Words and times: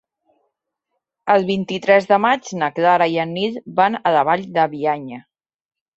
El 1.33 1.45
vint-i-tres 1.49 2.09
de 2.11 2.19
maig 2.25 2.49
na 2.61 2.71
Clara 2.79 3.09
i 3.17 3.19
en 3.27 3.35
Nil 3.37 3.63
van 3.81 3.99
a 4.01 4.15
la 4.17 4.25
Vall 4.31 4.51
de 4.57 4.65
Bianya. 4.73 5.25